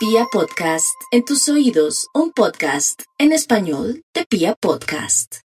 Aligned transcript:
Pia 0.00 0.24
Podcast, 0.32 0.98
en 1.10 1.26
tus 1.26 1.46
oídos, 1.50 2.08
un 2.14 2.32
podcast 2.32 3.02
en 3.18 3.32
español 3.32 4.02
de 4.14 4.24
Pia 4.24 4.54
Podcast. 4.54 5.40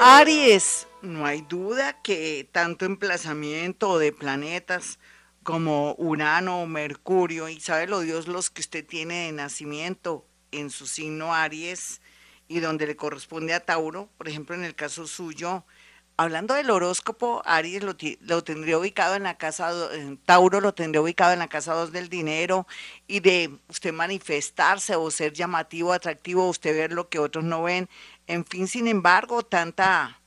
Aries, 0.00 0.86
no 1.02 1.26
hay 1.26 1.42
duda 1.42 2.00
que 2.00 2.48
tanto 2.50 2.86
emplazamiento 2.86 3.98
de 3.98 4.12
planetas 4.12 4.98
como 5.42 5.94
Urano, 5.98 6.64
Mercurio, 6.66 7.50
y 7.50 7.60
sabe 7.60 7.86
lo 7.86 8.00
Dios 8.00 8.28
los 8.28 8.48
que 8.48 8.62
usted 8.62 8.86
tiene 8.86 9.26
de 9.26 9.32
nacimiento 9.32 10.26
en 10.52 10.70
su 10.70 10.86
signo 10.86 11.34
Aries 11.34 12.00
y 12.48 12.60
donde 12.60 12.86
le 12.86 12.96
corresponde 12.96 13.52
a 13.52 13.60
Tauro, 13.60 14.08
por 14.16 14.26
ejemplo 14.26 14.54
en 14.54 14.64
el 14.64 14.74
caso 14.74 15.06
suyo, 15.06 15.66
hablando 16.18 16.54
del 16.54 16.68
horóscopo, 16.70 17.42
Aries 17.46 17.82
lo, 17.84 17.94
tendría 18.42 18.76
ubicado 18.76 19.14
en 19.14 19.22
la 19.22 19.38
casa, 19.38 19.72
Tauro 20.26 20.60
lo 20.60 20.74
tendría 20.74 21.00
ubicado 21.00 21.32
en 21.32 21.38
la 21.38 21.48
casa 21.48 21.72
2 21.74 21.92
del 21.92 22.08
dinero 22.08 22.66
y 23.06 23.20
de 23.20 23.56
usted 23.68 23.92
manifestarse 23.92 24.96
o 24.96 25.10
ser 25.12 25.32
llamativo, 25.32 25.92
atractivo, 25.92 26.48
usted 26.48 26.76
ver 26.76 26.92
lo 26.92 27.08
que 27.08 27.20
otros 27.20 27.44
no 27.44 27.62
ven. 27.62 27.88
En 28.26 28.44
fin, 28.44 28.66
sin 28.66 28.88
embargo, 28.88 29.44
tanta 29.44 30.20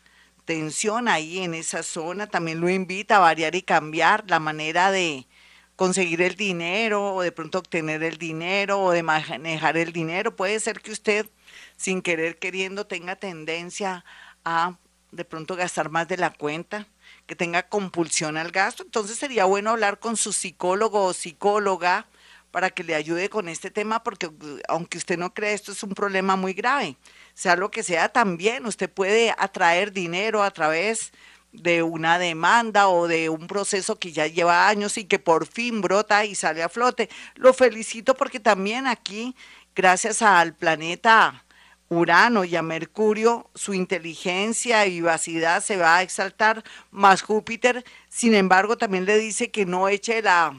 tensión 0.45 1.09
ahí 1.09 1.39
en 1.39 1.53
esa 1.53 1.83
zona 1.83 2.25
también 2.25 2.61
lo 2.61 2.69
invita 2.69 3.17
a 3.17 3.19
variar 3.19 3.53
y 3.55 3.61
cambiar 3.61 4.23
la 4.29 4.39
manera 4.39 4.91
de 4.91 5.27
conseguir 5.75 6.21
el 6.21 6.35
dinero 6.35 7.15
o 7.15 7.21
de 7.21 7.33
pronto 7.33 7.59
obtener 7.59 8.01
el 8.03 8.17
dinero 8.17 8.81
o 8.81 8.91
de 8.91 9.03
manejar 9.03 9.75
el 9.75 9.91
dinero. 9.91 10.37
Puede 10.37 10.61
ser 10.61 10.79
que 10.79 10.93
usted, 10.93 11.29
sin 11.75 12.01
querer 12.01 12.39
queriendo, 12.39 12.87
tenga 12.87 13.17
tendencia 13.17 14.05
a 14.45 14.77
de 15.11 15.25
pronto 15.25 15.55
gastar 15.55 15.89
más 15.89 16.07
de 16.07 16.17
la 16.17 16.31
cuenta, 16.31 16.87
que 17.27 17.35
tenga 17.35 17.67
compulsión 17.67 18.37
al 18.37 18.51
gasto. 18.51 18.83
Entonces 18.83 19.17
sería 19.17 19.45
bueno 19.45 19.71
hablar 19.71 19.99
con 19.99 20.17
su 20.17 20.33
psicólogo 20.33 21.05
o 21.05 21.13
psicóloga 21.13 22.07
para 22.51 22.69
que 22.69 22.83
le 22.83 22.95
ayude 22.95 23.29
con 23.29 23.47
este 23.47 23.71
tema, 23.71 24.03
porque 24.03 24.29
aunque 24.67 24.97
usted 24.97 25.17
no 25.17 25.33
cree, 25.33 25.53
esto 25.53 25.71
es 25.71 25.83
un 25.83 25.91
problema 25.91 26.35
muy 26.35 26.53
grave. 26.53 26.97
Sea 27.33 27.55
lo 27.55 27.71
que 27.71 27.83
sea, 27.83 28.09
también 28.09 28.65
usted 28.65 28.89
puede 28.89 29.33
atraer 29.37 29.93
dinero 29.93 30.43
a 30.43 30.51
través 30.51 31.13
de 31.53 31.83
una 31.83 32.17
demanda 32.19 32.87
o 32.87 33.07
de 33.07 33.29
un 33.29 33.47
proceso 33.47 33.99
que 33.99 34.11
ya 34.11 34.27
lleva 34.27 34.67
años 34.67 34.97
y 34.97 35.05
que 35.05 35.19
por 35.19 35.47
fin 35.47 35.81
brota 35.81 36.25
y 36.25 36.35
sale 36.35 36.63
a 36.63 36.69
flote. 36.69 37.09
Lo 37.35 37.53
felicito 37.53 38.15
porque 38.15 38.39
también 38.39 38.87
aquí, 38.87 39.35
gracias 39.75 40.21
al 40.21 40.53
planeta 40.53 41.43
Urano 41.91 42.45
y 42.45 42.55
a 42.55 42.61
Mercurio, 42.61 43.49
su 43.53 43.73
inteligencia 43.73 44.85
y 44.85 44.91
vivacidad 44.91 45.61
se 45.61 45.75
va 45.75 45.97
a 45.97 46.03
exaltar, 46.03 46.63
más 46.89 47.21
Júpiter, 47.21 47.83
sin 48.07 48.33
embargo, 48.33 48.77
también 48.77 49.03
le 49.03 49.17
dice 49.17 49.51
que 49.51 49.65
no 49.65 49.89
eche 49.89 50.21
la, 50.21 50.55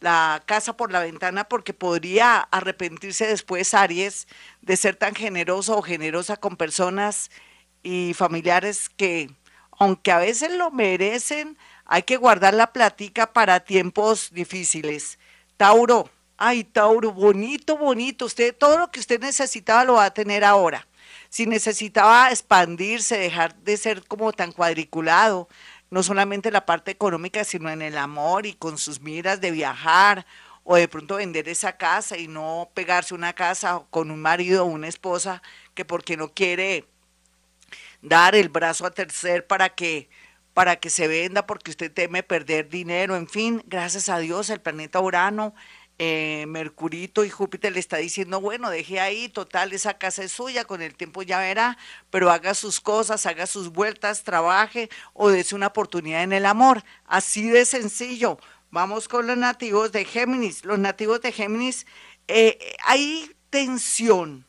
la 0.00 0.42
casa 0.46 0.76
por 0.76 0.90
la 0.90 0.98
ventana 0.98 1.44
porque 1.44 1.74
podría 1.74 2.40
arrepentirse 2.40 3.24
después 3.24 3.72
Aries 3.72 4.26
de 4.62 4.76
ser 4.76 4.96
tan 4.96 5.14
generoso 5.14 5.78
o 5.78 5.82
generosa 5.82 6.38
con 6.38 6.56
personas 6.56 7.30
y 7.84 8.12
familiares 8.14 8.88
que, 8.88 9.30
aunque 9.78 10.10
a 10.10 10.18
veces 10.18 10.50
lo 10.50 10.72
merecen, 10.72 11.56
hay 11.84 12.02
que 12.02 12.16
guardar 12.16 12.52
la 12.52 12.72
platica 12.72 13.32
para 13.32 13.60
tiempos 13.60 14.30
difíciles. 14.32 15.20
Tauro, 15.56 16.10
Ay, 16.46 16.62
Tauro, 16.62 17.10
bonito, 17.10 17.78
bonito. 17.78 18.26
Usted, 18.26 18.54
todo 18.54 18.76
lo 18.76 18.90
que 18.90 19.00
usted 19.00 19.18
necesitaba 19.18 19.82
lo 19.82 19.94
va 19.94 20.04
a 20.04 20.12
tener 20.12 20.44
ahora. 20.44 20.86
Si 21.30 21.46
necesitaba 21.46 22.28
expandirse, 22.28 23.16
dejar 23.16 23.54
de 23.60 23.78
ser 23.78 24.04
como 24.06 24.30
tan 24.30 24.52
cuadriculado, 24.52 25.48
no 25.88 26.02
solamente 26.02 26.50
en 26.50 26.52
la 26.52 26.66
parte 26.66 26.90
económica, 26.90 27.44
sino 27.44 27.70
en 27.70 27.80
el 27.80 27.96
amor 27.96 28.44
y 28.44 28.52
con 28.52 28.76
sus 28.76 29.00
miras 29.00 29.40
de 29.40 29.52
viajar 29.52 30.26
o 30.64 30.76
de 30.76 30.86
pronto 30.86 31.16
vender 31.16 31.48
esa 31.48 31.78
casa 31.78 32.18
y 32.18 32.28
no 32.28 32.68
pegarse 32.74 33.14
una 33.14 33.32
casa 33.32 33.82
con 33.88 34.10
un 34.10 34.20
marido 34.20 34.64
o 34.64 34.66
una 34.66 34.88
esposa 34.88 35.40
que 35.72 35.86
porque 35.86 36.18
no 36.18 36.28
quiere 36.28 36.84
dar 38.02 38.34
el 38.34 38.50
brazo 38.50 38.84
a 38.84 38.90
tercer 38.90 39.46
para 39.46 39.70
que 39.70 40.10
para 40.52 40.76
que 40.76 40.88
se 40.88 41.08
venda 41.08 41.46
porque 41.48 41.72
usted 41.72 41.90
teme 41.90 42.22
perder 42.22 42.68
dinero, 42.68 43.16
en 43.16 43.26
fin, 43.28 43.60
gracias 43.66 44.08
a 44.08 44.18
Dios 44.18 44.50
el 44.50 44.60
planeta 44.60 45.00
Urano 45.00 45.52
eh, 45.98 46.44
Mercurito 46.48 47.24
y 47.24 47.30
Júpiter 47.30 47.72
le 47.72 47.80
está 47.80 47.98
diciendo, 47.98 48.40
bueno, 48.40 48.70
deje 48.70 49.00
ahí, 49.00 49.28
total, 49.28 49.72
esa 49.72 49.94
casa 49.94 50.24
es 50.24 50.32
suya, 50.32 50.64
con 50.64 50.82
el 50.82 50.94
tiempo 50.94 51.22
ya 51.22 51.38
verá, 51.38 51.78
pero 52.10 52.30
haga 52.30 52.54
sus 52.54 52.80
cosas, 52.80 53.26
haga 53.26 53.46
sus 53.46 53.70
vueltas, 53.70 54.24
trabaje 54.24 54.90
o 55.12 55.30
dése 55.30 55.54
una 55.54 55.68
oportunidad 55.68 56.22
en 56.22 56.32
el 56.32 56.46
amor. 56.46 56.82
Así 57.06 57.48
de 57.48 57.64
sencillo. 57.64 58.38
Vamos 58.70 59.06
con 59.06 59.28
los 59.28 59.36
nativos 59.36 59.92
de 59.92 60.04
Géminis. 60.04 60.64
Los 60.64 60.80
nativos 60.80 61.20
de 61.20 61.30
Géminis, 61.30 61.86
eh, 62.26 62.58
hay 62.84 63.30
tensión. 63.50 64.46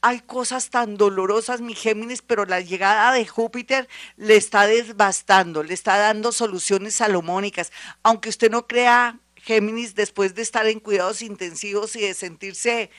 Hay 0.00 0.20
cosas 0.20 0.70
tan 0.70 0.96
dolorosas, 0.96 1.60
mi 1.60 1.74
Géminis, 1.74 2.22
pero 2.22 2.44
la 2.44 2.60
llegada 2.60 3.10
de 3.12 3.26
Júpiter 3.26 3.88
le 4.16 4.36
está 4.36 4.66
devastando, 4.66 5.64
le 5.64 5.74
está 5.74 5.96
dando 5.96 6.30
soluciones 6.30 6.94
salomónicas. 6.94 7.72
Aunque 8.02 8.28
usted 8.28 8.50
no 8.50 8.68
crea 8.68 9.18
Géminis, 9.44 9.94
después 9.94 10.34
de 10.34 10.42
estar 10.42 10.66
en 10.66 10.80
cuidados 10.80 11.20
intensivos 11.20 11.96
y 11.96 12.00
de 12.00 12.14
sentirse 12.14 12.90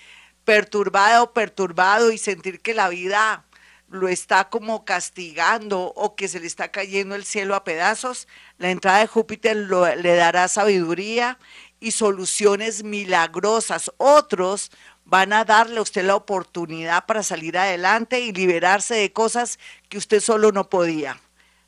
perturbado 0.44 1.34
perturbado 1.34 2.12
y 2.12 2.20
sentir 2.20 2.62
que 2.62 2.76
la 2.76 2.88
vida 2.88 3.46
lo 3.90 4.08
está 4.08 4.50
como 4.50 4.86
castigando 4.86 5.92
o 5.96 6.16
que 6.16 6.28
se 6.28 6.40
le 6.40 6.48
está 6.48 6.70
cayendo 6.72 7.16
el 7.16 7.26
cielo 7.26 7.56
a 7.56 7.64
pedazos, 7.64 8.28
la 8.58 8.70
entrada 8.70 9.00
de 9.00 9.08
Júpiter 9.08 9.56
le 9.56 10.16
dará 10.16 10.48
sabiduría 10.48 11.40
y 11.80 11.92
soluciones 11.92 12.84
milagrosas. 12.84 13.92
Otros 13.98 14.72
van 15.06 15.34
a 15.34 15.46
darle 15.46 15.80
a 15.80 15.84
usted 15.84 16.04
la 16.04 16.16
oportunidad 16.16 17.06
para 17.06 17.24
salir 17.24 17.58
adelante 17.58 18.20
y 18.20 18.34
liberarse 18.34 18.96
de 18.96 19.14
cosas 19.14 19.60
que 19.90 19.98
usted 19.98 20.20
solo 20.20 20.52
no 20.52 20.70
podía. 20.70 21.20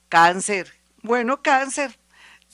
Cáncer. 0.09 0.73
Bueno, 1.03 1.41
cáncer, 1.41 1.97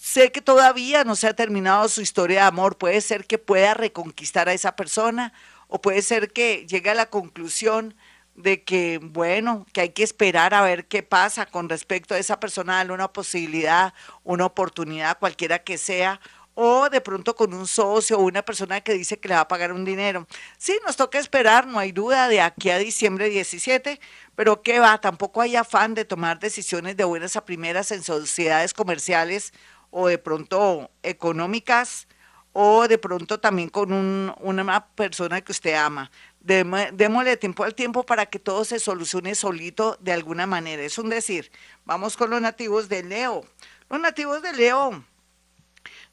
Sé 0.06 0.34
que 0.34 0.42
todavía 0.42 1.06
no 1.06 1.16
se 1.16 1.28
ha 1.28 1.34
terminado 1.34 1.88
su 1.88 2.02
historia 2.02 2.42
de 2.42 2.48
amor. 2.48 2.78
Puede 2.78 3.00
ser 3.00 3.26
que 3.26 3.38
pueda 3.38 3.74
reconquistar 3.74 4.50
a 4.50 4.54
esa 4.54 4.76
persona 4.76 5.32
o 5.70 5.80
puede 5.80 6.02
ser 6.02 6.34
que 6.34 6.68
llegue 6.68 6.90
a 6.90 6.94
la 6.94 7.06
conclusión 7.06 7.96
de 8.36 8.64
que, 8.64 9.00
bueno, 9.02 9.66
que 9.72 9.80
hay 9.80 9.90
que 9.92 10.04
esperar 10.04 10.54
a 10.54 10.62
ver 10.62 10.90
qué 10.90 11.04
pasa 11.04 11.46
con 11.46 11.70
respecto 11.70 12.14
a 12.14 12.18
esa 12.18 12.38
persona, 12.38 12.76
darle 12.76 12.92
una 12.92 13.14
posibilidad, 13.14 13.94
una 14.26 14.46
oportunidad, 14.46 15.20
cualquiera 15.20 15.60
que 15.60 15.78
sea, 15.78 16.20
o 16.54 16.90
de 16.90 17.00
pronto 17.02 17.34
con 17.36 17.54
un 17.54 17.66
socio 17.66 18.20
o 18.20 18.24
una 18.24 18.44
persona 18.44 18.82
que 18.82 18.94
dice 18.94 19.20
que 19.20 19.30
le 19.30 19.36
va 19.36 19.42
a 19.42 19.48
pagar 19.48 19.72
un 19.72 19.86
dinero. 19.86 20.28
Sí, 20.58 20.78
nos 20.86 20.98
toca 20.98 21.18
esperar, 21.18 21.66
no 21.66 21.80
hay 21.80 21.94
duda, 21.94 22.28
de 22.28 22.42
aquí 22.42 22.70
a 22.70 22.78
diciembre 22.78 23.30
17, 23.30 24.00
pero 24.36 24.62
qué 24.62 24.80
va, 24.80 25.00
tampoco 25.00 25.42
hay 25.42 25.56
afán 25.56 25.94
de 25.94 26.06
tomar 26.06 26.40
decisiones 26.40 26.98
de 26.98 27.06
buenas 27.06 27.38
a 27.38 27.46
primeras 27.46 27.92
en 27.92 28.04
sociedades 28.04 28.74
comerciales 28.74 29.54
o 29.94 30.08
de 30.08 30.18
pronto 30.18 30.90
económicas 31.04 32.08
o 32.52 32.88
de 32.88 32.98
pronto 32.98 33.40
también 33.40 33.70
con 33.70 33.92
una 34.42 34.88
persona 34.88 35.42
que 35.42 35.52
usted 35.52 35.76
ama. 35.76 36.12
Démosle 36.40 37.38
tiempo 37.38 37.64
al 37.64 37.74
tiempo 37.74 38.04
para 38.04 38.26
que 38.26 38.40
todo 38.40 38.66
se 38.66 38.80
solucione 38.80 39.36
solito 39.36 39.98
de 40.02 40.12
alguna 40.12 40.46
manera. 40.46 40.84
Es 40.84 40.98
un 40.98 41.10
decir, 41.10 41.52
vamos 41.86 42.18
con 42.18 42.32
los 42.32 42.42
nativos 42.42 42.90
de 42.90 43.04
Leo. 43.04 43.46
Los 43.90 44.00
nativos 44.00 44.42
de 44.42 44.54
Leo 44.54 45.04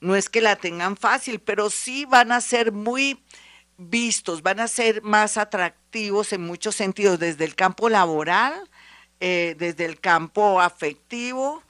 no 0.01 0.15
es 0.15 0.29
que 0.29 0.41
la 0.41 0.57
tengan 0.57 0.97
fácil, 0.97 1.41
pero 1.41 1.71
sí 1.71 2.05
van 2.05 2.33
a 2.33 2.41
ser 2.41 2.73
muy 2.73 3.23
vistos, 3.79 4.43
van 4.43 4.61
a 4.61 4.69
ser 4.69 5.03
más 5.03 5.39
atractivos 5.39 6.33
en 6.35 6.43
muchos 6.43 6.77
sentidos, 6.77 7.19
desde 7.19 7.45
el 7.45 7.55
campo 7.55 7.89
laboral, 7.89 8.69
eh, 9.21 9.57
desde 9.59 9.87
el 9.87 10.01
campo 10.01 10.61
afectivo, 10.61 11.63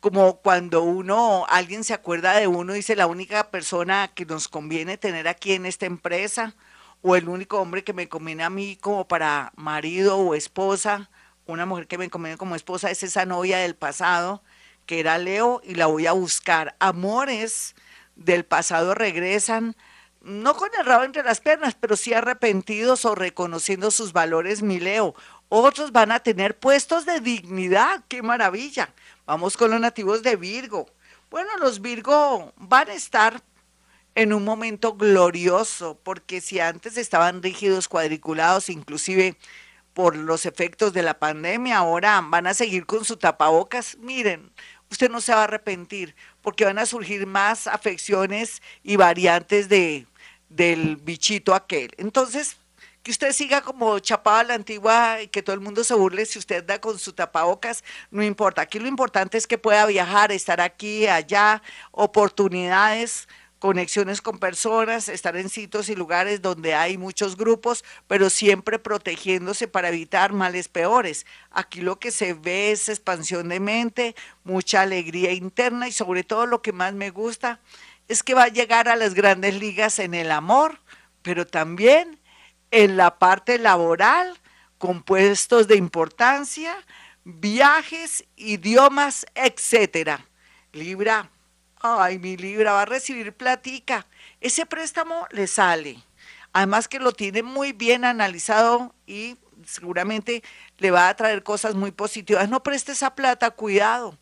como 0.00 0.40
cuando 0.40 0.82
uno, 0.82 1.46
alguien 1.48 1.82
se 1.84 1.94
acuerda 1.94 2.34
de 2.34 2.46
uno, 2.46 2.72
dice 2.72 2.94
la 2.94 3.06
única 3.06 3.50
persona 3.50 4.08
que 4.14 4.24
nos 4.24 4.48
conviene 4.48 4.96
tener 4.96 5.26
aquí 5.26 5.52
en 5.52 5.66
esta 5.66 5.86
empresa, 5.86 6.54
o 7.02 7.16
el 7.16 7.28
único 7.28 7.60
hombre 7.60 7.84
que 7.84 7.92
me 7.92 8.08
conviene 8.08 8.44
a 8.44 8.50
mí 8.50 8.76
como 8.76 9.06
para 9.08 9.52
marido 9.56 10.16
o 10.18 10.34
esposa, 10.34 11.10
una 11.46 11.66
mujer 11.66 11.86
que 11.86 11.98
me 11.98 12.10
conviene 12.10 12.36
como 12.36 12.54
esposa, 12.54 12.90
es 12.90 13.02
esa 13.02 13.24
novia 13.24 13.58
del 13.58 13.74
pasado, 13.74 14.42
que 14.86 15.00
era 15.00 15.18
Leo, 15.18 15.60
y 15.64 15.74
la 15.74 15.86
voy 15.86 16.06
a 16.06 16.12
buscar. 16.12 16.76
Amores 16.78 17.74
del 18.16 18.44
pasado 18.44 18.94
regresan, 18.94 19.76
no 20.20 20.54
con 20.54 20.70
el 20.78 20.86
rabo 20.86 21.04
entre 21.04 21.22
las 21.22 21.40
piernas, 21.40 21.76
pero 21.78 21.96
sí 21.96 22.12
arrepentidos 22.12 23.04
o 23.04 23.14
reconociendo 23.14 23.90
sus 23.90 24.12
valores, 24.12 24.62
mi 24.62 24.78
Leo. 24.78 25.14
Otros 25.48 25.92
van 25.92 26.12
a 26.12 26.20
tener 26.20 26.58
puestos 26.58 27.06
de 27.06 27.20
dignidad, 27.20 28.04
qué 28.08 28.22
maravilla 28.22 28.92
Vamos 29.28 29.58
con 29.58 29.70
los 29.70 29.78
nativos 29.78 30.22
de 30.22 30.36
Virgo. 30.36 30.86
Bueno, 31.28 31.50
los 31.58 31.82
Virgo 31.82 32.54
van 32.56 32.88
a 32.88 32.94
estar 32.94 33.42
en 34.14 34.32
un 34.32 34.42
momento 34.42 34.94
glorioso, 34.94 36.00
porque 36.02 36.40
si 36.40 36.60
antes 36.60 36.96
estaban 36.96 37.42
rígidos, 37.42 37.88
cuadriculados, 37.88 38.70
inclusive 38.70 39.36
por 39.92 40.16
los 40.16 40.46
efectos 40.46 40.94
de 40.94 41.02
la 41.02 41.18
pandemia, 41.18 41.76
ahora 41.76 42.22
van 42.24 42.46
a 42.46 42.54
seguir 42.54 42.86
con 42.86 43.04
su 43.04 43.18
tapabocas. 43.18 43.98
Miren, 43.98 44.50
usted 44.90 45.10
no 45.10 45.20
se 45.20 45.34
va 45.34 45.42
a 45.42 45.44
arrepentir, 45.44 46.16
porque 46.40 46.64
van 46.64 46.78
a 46.78 46.86
surgir 46.86 47.26
más 47.26 47.66
afecciones 47.66 48.62
y 48.82 48.96
variantes 48.96 49.68
de, 49.68 50.06
del 50.48 50.96
bichito 50.96 51.54
aquel. 51.54 51.90
Entonces, 51.98 52.56
que 53.08 53.12
usted 53.12 53.32
siga 53.32 53.62
como 53.62 53.98
chapado 54.00 54.36
a 54.36 54.44
la 54.44 54.52
antigua 54.52 55.22
y 55.22 55.28
que 55.28 55.42
todo 55.42 55.54
el 55.54 55.60
mundo 55.60 55.82
se 55.82 55.94
burle 55.94 56.26
si 56.26 56.38
usted 56.38 56.62
da 56.62 56.78
con 56.78 56.98
su 56.98 57.14
tapabocas, 57.14 57.82
no 58.10 58.22
importa. 58.22 58.60
Aquí 58.60 58.78
lo 58.78 58.86
importante 58.86 59.38
es 59.38 59.46
que 59.46 59.56
pueda 59.56 59.86
viajar, 59.86 60.30
estar 60.30 60.60
aquí, 60.60 61.06
allá, 61.06 61.62
oportunidades, 61.90 63.26
conexiones 63.60 64.20
con 64.20 64.38
personas, 64.38 65.08
estar 65.08 65.38
en 65.38 65.48
sitios 65.48 65.88
y 65.88 65.96
lugares 65.96 66.42
donde 66.42 66.74
hay 66.74 66.98
muchos 66.98 67.38
grupos, 67.38 67.82
pero 68.08 68.28
siempre 68.28 68.78
protegiéndose 68.78 69.68
para 69.68 69.88
evitar 69.88 70.34
males 70.34 70.68
peores. 70.68 71.24
Aquí 71.50 71.80
lo 71.80 71.98
que 71.98 72.10
se 72.10 72.34
ve 72.34 72.72
es 72.72 72.90
expansión 72.90 73.48
de 73.48 73.58
mente, 73.58 74.16
mucha 74.44 74.82
alegría 74.82 75.32
interna 75.32 75.88
y 75.88 75.92
sobre 75.92 76.24
todo 76.24 76.44
lo 76.44 76.60
que 76.60 76.72
más 76.72 76.92
me 76.92 77.08
gusta 77.08 77.58
es 78.06 78.22
que 78.22 78.34
va 78.34 78.42
a 78.42 78.48
llegar 78.48 78.86
a 78.86 78.96
las 78.96 79.14
grandes 79.14 79.58
ligas 79.58 79.98
en 79.98 80.12
el 80.12 80.30
amor, 80.30 80.78
pero 81.22 81.46
también 81.46 82.18
en 82.70 82.96
la 82.96 83.18
parte 83.18 83.58
laboral, 83.58 84.38
compuestos 84.78 85.68
de 85.68 85.76
importancia, 85.76 86.76
viajes, 87.24 88.24
idiomas, 88.36 89.26
etcétera. 89.34 90.24
Libra, 90.72 91.30
ay, 91.80 92.18
mi 92.18 92.36
Libra 92.36 92.72
va 92.72 92.82
a 92.82 92.86
recibir 92.86 93.32
platica. 93.32 94.06
Ese 94.40 94.66
préstamo 94.66 95.26
le 95.30 95.46
sale. 95.46 96.02
Además 96.52 96.88
que 96.88 96.98
lo 96.98 97.12
tiene 97.12 97.42
muy 97.42 97.72
bien 97.72 98.04
analizado 98.04 98.94
y 99.06 99.36
seguramente 99.66 100.42
le 100.78 100.90
va 100.90 101.08
a 101.08 101.16
traer 101.16 101.42
cosas 101.42 101.74
muy 101.74 101.90
positivas. 101.90 102.48
No 102.48 102.62
preste 102.62 102.92
esa 102.92 103.14
plata, 103.14 103.50
cuidado. 103.50 104.16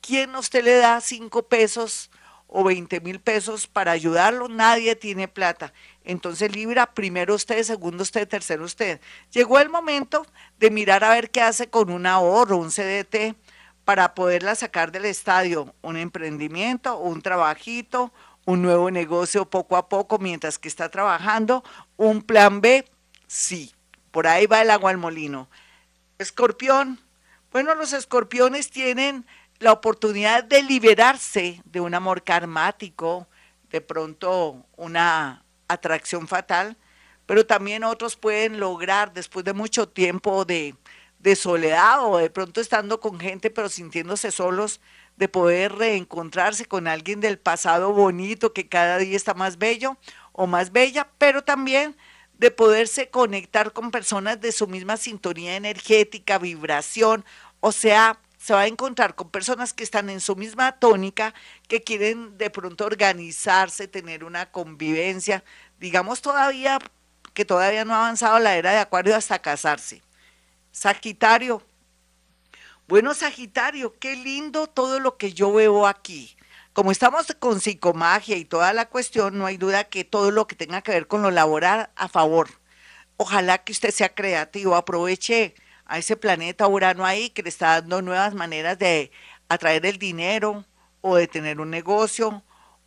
¿Quién 0.00 0.34
usted 0.36 0.64
le 0.64 0.76
da 0.76 1.00
cinco 1.00 1.42
pesos 1.48 2.10
o 2.46 2.64
veinte 2.64 3.00
mil 3.00 3.20
pesos 3.20 3.66
para 3.66 3.92
ayudarlo? 3.92 4.48
Nadie 4.48 4.94
tiene 4.96 5.28
plata. 5.28 5.72
Entonces 6.04 6.54
Libra, 6.54 6.92
primero 6.92 7.34
usted, 7.34 7.62
segundo 7.62 8.02
usted, 8.02 8.28
tercero 8.28 8.64
usted. 8.64 9.00
Llegó 9.30 9.58
el 9.58 9.68
momento 9.68 10.26
de 10.58 10.70
mirar 10.70 11.04
a 11.04 11.10
ver 11.10 11.30
qué 11.30 11.40
hace 11.40 11.68
con 11.68 11.90
un 11.90 12.06
ahorro, 12.06 12.56
un 12.56 12.70
CDT, 12.70 13.36
para 13.84 14.14
poderla 14.14 14.54
sacar 14.54 14.92
del 14.92 15.04
estadio, 15.06 15.74
un 15.82 15.96
emprendimiento, 15.96 16.98
un 16.98 17.20
trabajito, 17.20 18.12
un 18.44 18.62
nuevo 18.62 18.90
negocio 18.90 19.48
poco 19.48 19.76
a 19.76 19.88
poco 19.88 20.18
mientras 20.18 20.58
que 20.58 20.68
está 20.68 20.88
trabajando, 20.88 21.64
un 21.96 22.22
plan 22.22 22.60
B, 22.60 22.84
sí, 23.26 23.72
por 24.10 24.26
ahí 24.26 24.46
va 24.46 24.62
el 24.62 24.70
agua 24.70 24.90
al 24.90 24.98
molino. 24.98 25.48
Escorpión, 26.18 27.00
bueno, 27.50 27.74
los 27.74 27.92
escorpiones 27.92 28.70
tienen 28.70 29.26
la 29.58 29.72
oportunidad 29.72 30.44
de 30.44 30.62
liberarse 30.62 31.62
de 31.64 31.80
un 31.80 31.94
amor 31.94 32.22
karmático, 32.22 33.28
de 33.70 33.80
pronto 33.80 34.66
una 34.76 35.41
atracción 35.72 36.28
fatal, 36.28 36.76
pero 37.26 37.46
también 37.46 37.84
otros 37.84 38.16
pueden 38.16 38.60
lograr 38.60 39.12
después 39.12 39.44
de 39.44 39.52
mucho 39.52 39.88
tiempo 39.88 40.44
de, 40.44 40.74
de 41.18 41.36
soledad 41.36 42.04
o 42.04 42.18
de 42.18 42.30
pronto 42.30 42.60
estando 42.60 43.00
con 43.00 43.18
gente 43.20 43.50
pero 43.50 43.68
sintiéndose 43.68 44.30
solos, 44.30 44.80
de 45.16 45.28
poder 45.28 45.72
reencontrarse 45.74 46.64
con 46.64 46.88
alguien 46.88 47.20
del 47.20 47.38
pasado 47.38 47.92
bonito 47.92 48.52
que 48.52 48.68
cada 48.68 48.98
día 48.98 49.16
está 49.16 49.34
más 49.34 49.58
bello 49.58 49.96
o 50.32 50.46
más 50.46 50.72
bella, 50.72 51.08
pero 51.18 51.44
también 51.44 51.96
de 52.38 52.50
poderse 52.50 53.08
conectar 53.08 53.72
con 53.72 53.90
personas 53.90 54.40
de 54.40 54.52
su 54.52 54.66
misma 54.66 54.96
sintonía 54.96 55.54
energética, 55.54 56.38
vibración, 56.38 57.24
o 57.60 57.70
sea, 57.70 58.18
se 58.42 58.54
va 58.54 58.62
a 58.62 58.66
encontrar 58.66 59.14
con 59.14 59.30
personas 59.30 59.72
que 59.72 59.84
están 59.84 60.10
en 60.10 60.20
su 60.20 60.34
misma 60.34 60.72
tónica, 60.72 61.32
que 61.68 61.80
quieren 61.80 62.36
de 62.38 62.50
pronto 62.50 62.84
organizarse, 62.84 63.86
tener 63.86 64.24
una 64.24 64.50
convivencia, 64.50 65.44
digamos 65.78 66.22
todavía 66.22 66.80
que 67.34 67.44
todavía 67.44 67.84
no 67.84 67.94
ha 67.94 67.98
avanzado 67.98 68.40
la 68.40 68.56
era 68.56 68.72
de 68.72 68.78
Acuario 68.78 69.14
hasta 69.14 69.38
casarse. 69.38 70.02
Sagitario. 70.72 71.62
Bueno, 72.88 73.14
Sagitario, 73.14 73.96
qué 74.00 74.16
lindo 74.16 74.66
todo 74.66 74.98
lo 74.98 75.16
que 75.16 75.32
yo 75.32 75.52
veo 75.52 75.86
aquí. 75.86 76.36
Como 76.72 76.90
estamos 76.90 77.28
con 77.38 77.60
psicomagia 77.60 78.36
y 78.36 78.44
toda 78.44 78.72
la 78.72 78.88
cuestión, 78.88 79.38
no 79.38 79.46
hay 79.46 79.56
duda 79.56 79.84
que 79.84 80.02
todo 80.02 80.32
lo 80.32 80.48
que 80.48 80.56
tenga 80.56 80.82
que 80.82 80.90
ver 80.90 81.06
con 81.06 81.22
lo 81.22 81.30
laboral 81.30 81.90
a 81.94 82.08
favor. 82.08 82.48
Ojalá 83.18 83.58
que 83.58 83.70
usted 83.70 83.92
sea 83.92 84.12
creativo, 84.12 84.74
aproveche 84.74 85.54
a 85.86 85.98
ese 85.98 86.16
planeta 86.16 86.66
Urano 86.66 87.04
ahí 87.04 87.30
que 87.30 87.42
le 87.42 87.48
está 87.48 87.80
dando 87.80 88.02
nuevas 88.02 88.34
maneras 88.34 88.78
de 88.78 89.10
atraer 89.48 89.84
el 89.86 89.98
dinero 89.98 90.64
o 91.00 91.16
de 91.16 91.26
tener 91.26 91.60
un 91.60 91.70
negocio 91.70 92.42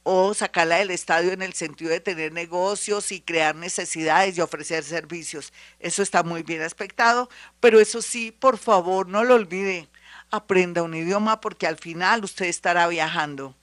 o 0.07 0.35
sacarla 0.35 0.77
del 0.77 0.91
estadio 0.91 1.31
en 1.31 1.41
el 1.41 1.53
sentido 1.53 1.89
de 1.89 1.99
tener 1.99 2.31
negocios 2.31 3.11
y 3.11 3.21
crear 3.21 3.55
necesidades 3.55 4.37
y 4.37 4.41
ofrecer 4.41 4.83
servicios. 4.83 5.51
Eso 5.79 6.03
está 6.03 6.21
muy 6.21 6.43
bien 6.43 6.61
aspectado, 6.61 7.27
pero 7.59 7.79
eso 7.79 8.03
sí, 8.03 8.31
por 8.31 8.59
favor, 8.59 9.07
no 9.07 9.23
lo 9.23 9.33
olvide. 9.33 9.89
Aprenda 10.29 10.83
un 10.83 10.93
idioma 10.93 11.41
porque 11.41 11.65
al 11.65 11.77
final 11.77 12.23
usted 12.23 12.45
estará 12.45 12.87
viajando. 12.87 13.55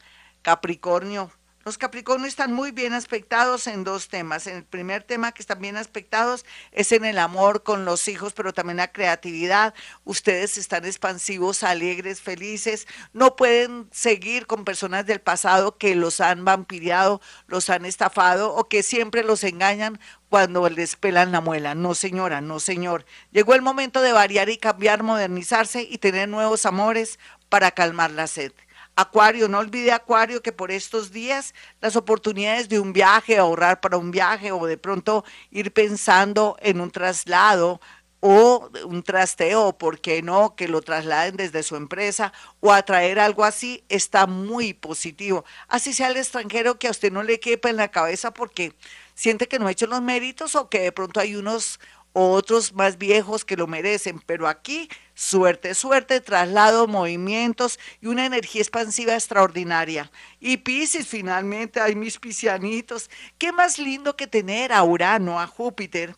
Capricornio, 0.43 1.31
los 1.65 1.79
Capricornios 1.79 2.29
están 2.29 2.53
muy 2.53 2.73
bien 2.73 2.93
aspectados 2.93 3.67
en 3.67 3.85
dos 3.85 4.09
temas. 4.09 4.47
En 4.47 4.57
el 4.57 4.65
primer 4.65 5.05
tema 5.05 5.33
que 5.33 5.43
están 5.43 5.61
bien 5.61 5.77
aspectados 5.77 6.45
es 6.73 6.93
en 6.93 7.05
el 7.05 7.19
amor 7.19 7.63
con 7.63 7.85
los 7.85 8.09
hijos, 8.09 8.33
pero 8.33 8.53
también 8.53 8.79
la 8.79 8.93
creatividad. 8.93 9.75
Ustedes 10.05 10.59
están 10.59 10.85
expansivos, 10.85 11.63
alegres, 11.63 12.21
felices. 12.21 12.87
No 13.13 13.37
pueden 13.37 13.89
seguir 13.93 14.47
con 14.47 14.65
personas 14.65 15.07
del 15.07 15.21
pasado 15.21 15.79
que 15.79 15.95
los 15.95 16.21
han 16.21 16.45
vampiriado, 16.45 17.21
los 17.47 17.71
han 17.71 17.85
estafado 17.85 18.55
o 18.55 18.69
que 18.69 18.83
siempre 18.83 19.23
los 19.23 19.45
engañan 19.45 20.01
cuando 20.29 20.69
les 20.69 20.97
pelan 20.97 21.31
la 21.31 21.41
muela. 21.41 21.75
No, 21.75 21.95
señora, 21.95 22.41
no, 22.41 22.59
señor. 22.59 23.05
Llegó 23.31 23.55
el 23.55 23.63
momento 23.63 24.01
de 24.01 24.13
variar 24.13 24.49
y 24.49 24.57
cambiar, 24.57 25.03
modernizarse 25.03 25.83
y 25.83 25.99
tener 25.99 26.29
nuevos 26.29 26.67
amores 26.67 27.19
para 27.49 27.71
calmar 27.71 28.11
la 28.11 28.27
sed. 28.27 28.53
Acuario, 28.95 29.49
no 29.49 29.59
olvide 29.59 29.93
Acuario 29.93 30.43
que 30.43 30.53
por 30.53 30.71
estos 30.71 31.13
días 31.13 31.55
las 31.81 31.97
oportunidades 31.97 32.69
de 32.69 32.79
un 32.79 32.93
viaje, 32.93 33.39
ahorrar 33.39 33.81
para 33.81 33.97
un 33.97 34.11
viaje 34.11 34.53
o 34.53 34.67
de 34.67 34.77
pronto 34.77 35.25
ir 35.51 35.73
pensando 35.73 36.57
en 36.61 36.81
un 36.81 36.91
traslado 36.91 37.81
o 38.21 38.71
un 38.85 39.03
trasteo, 39.03 39.77
¿por 39.77 40.01
qué 40.01 40.23
no? 40.23 40.55
Que 40.55 40.69
lo 40.69 40.81
trasladen 40.81 41.37
desde 41.37 41.65
su 41.65 41.75
empresa 41.75 42.33
o 42.61 42.73
atraer 42.73 43.19
algo 43.19 43.43
así, 43.45 43.83
está 43.89 44.29
muy 44.29 44.75
positivo. 44.75 45.45
Así 45.67 45.93
sea 45.93 46.09
el 46.09 46.17
extranjero 46.17 46.79
que 46.79 46.87
a 46.87 46.93
usted 46.93 47.11
no 47.11 47.25
le 47.25 47.41
quepa 47.41 47.69
en 47.69 47.77
la 47.77 47.91
cabeza 47.91 48.33
porque 48.33 48.75
siente 49.15 49.49
que 49.49 49.59
no 49.59 49.67
ha 49.67 49.73
hecho 49.73 49.89
los 49.89 50.03
méritos 50.03 50.55
o 50.55 50.69
que 50.69 50.81
de 50.81 50.93
pronto 50.93 51.19
hay 51.19 51.35
unos 51.35 51.81
otros 52.13 52.75
más 52.75 52.99
viejos 52.99 53.45
que 53.45 53.57
lo 53.57 53.67
merecen, 53.67 54.23
pero 54.25 54.47
aquí 54.47 54.89
suerte, 55.23 55.75
suerte, 55.77 56.21
traslado, 56.21 56.89
movimientos 56.89 57.79
y 58.01 58.09
una 58.09 58.27
energía 58.27 58.61
expansiva 58.61 59.15
extraordinaria. 59.15 60.11
Y 60.41 60.57
Pisces, 60.57 61.07
finalmente, 61.07 61.81
hay 61.81 61.95
mis 61.95 62.19
piscianitos, 62.19 63.09
qué 63.39 63.53
más 63.53 63.79
lindo 63.79 64.17
que 64.17 64.27
tener 64.27 64.73
a 64.73 64.83
Urano, 64.83 65.41
a 65.41 65.47
Júpiter 65.47 66.17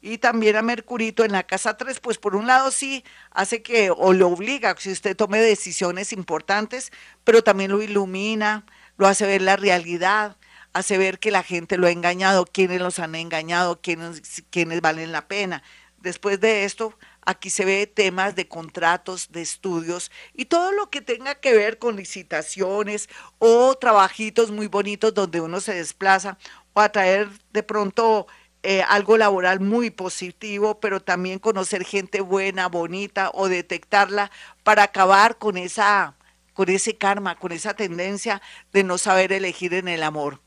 y 0.00 0.16
también 0.16 0.56
a 0.56 0.62
Mercurito 0.62 1.22
en 1.22 1.32
la 1.32 1.42
casa 1.42 1.76
3, 1.76 2.00
pues 2.00 2.16
por 2.16 2.34
un 2.34 2.46
lado 2.46 2.70
sí 2.70 3.04
hace 3.30 3.62
que 3.62 3.90
o 3.90 4.14
lo 4.14 4.28
obliga 4.28 4.74
que 4.74 4.90
usted 4.90 5.14
tome 5.14 5.38
decisiones 5.38 6.14
importantes, 6.14 6.92
pero 7.24 7.44
también 7.44 7.72
lo 7.72 7.82
ilumina, 7.82 8.64
lo 8.96 9.06
hace 9.06 9.26
ver 9.26 9.42
la 9.42 9.56
realidad, 9.56 10.38
hace 10.72 10.96
ver 10.96 11.18
que 11.18 11.30
la 11.30 11.42
gente 11.42 11.76
lo 11.76 11.88
ha 11.88 11.90
engañado, 11.90 12.46
quiénes 12.46 12.80
los 12.80 13.00
han 13.00 13.16
engañado, 13.16 13.82
quiénes, 13.82 14.44
quiénes 14.48 14.80
valen 14.80 15.12
la 15.12 15.28
pena. 15.28 15.62
Después 15.98 16.40
de 16.40 16.64
esto, 16.64 16.96
aquí 17.26 17.50
se 17.50 17.64
ve 17.66 17.86
temas 17.86 18.34
de 18.34 18.48
contratos, 18.48 19.30
de 19.32 19.42
estudios 19.42 20.10
y 20.32 20.46
todo 20.46 20.72
lo 20.72 20.88
que 20.88 21.02
tenga 21.02 21.34
que 21.34 21.52
ver 21.52 21.78
con 21.78 21.96
licitaciones 21.96 23.08
o 23.38 23.74
trabajitos 23.74 24.50
muy 24.50 24.68
bonitos 24.68 25.12
donde 25.12 25.40
uno 25.40 25.60
se 25.60 25.74
desplaza 25.74 26.38
o 26.72 26.80
atraer 26.80 27.28
de 27.52 27.62
pronto 27.62 28.26
eh, 28.62 28.82
algo 28.88 29.16
laboral 29.16 29.60
muy 29.60 29.90
positivo, 29.90 30.80
pero 30.80 31.00
también 31.00 31.38
conocer 31.38 31.84
gente 31.84 32.20
buena, 32.20 32.68
bonita 32.68 33.30
o 33.34 33.48
detectarla 33.48 34.30
para 34.62 34.84
acabar 34.84 35.38
con 35.38 35.56
esa 35.56 36.14
con 36.52 36.70
ese 36.70 36.96
karma, 36.96 37.36
con 37.36 37.52
esa 37.52 37.74
tendencia 37.74 38.40
de 38.72 38.82
no 38.82 38.96
saber 38.96 39.30
elegir 39.32 39.74
en 39.74 39.88
el 39.88 40.02
amor. 40.02 40.40